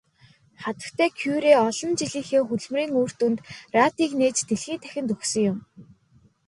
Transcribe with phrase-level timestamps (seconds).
[0.61, 3.39] Хатагтай Кюре олон жилийнхээ хөдөлмөрийн үр дүнд
[3.75, 5.57] радийг нээж дэлхий дахинд өгсөн юм.